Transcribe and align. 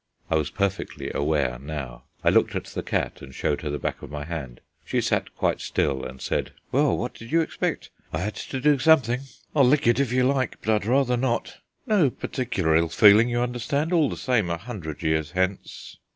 I 0.31 0.35
was 0.35 0.49
perfectly 0.49 1.11
awake 1.13 1.61
now. 1.61 2.05
I 2.23 2.29
looked 2.31 2.55
at 2.55 2.63
the 2.65 2.81
cat, 2.81 3.21
and 3.21 3.35
showed 3.35 3.61
her 3.61 3.69
the 3.69 3.77
back 3.77 4.01
of 4.01 4.09
my 4.09 4.25
hand. 4.25 4.59
She 4.83 4.99
sat 4.99 5.35
quite 5.35 5.61
still 5.61 6.03
and 6.03 6.19
said: 6.19 6.53
"Well, 6.71 6.97
what 6.97 7.13
did 7.13 7.31
you 7.31 7.41
expect? 7.41 7.91
I 8.11 8.21
had 8.21 8.33
to 8.33 8.59
do 8.59 8.79
something. 8.79 9.19
I'll 9.55 9.63
lick 9.63 9.85
it 9.85 9.99
if 9.99 10.11
you 10.11 10.23
like, 10.23 10.59
but 10.63 10.73
I'd 10.73 10.85
rather 10.87 11.17
not. 11.17 11.57
No 11.85 12.09
particular 12.09 12.75
ill 12.75 12.89
feeling, 12.89 13.29
you 13.29 13.41
understand; 13.41 13.93
all 13.93 14.09
the 14.09 14.17
same 14.17 14.49
a 14.49 14.57
hundred 14.57 15.03
years 15.03 15.33
hence." 15.33 15.97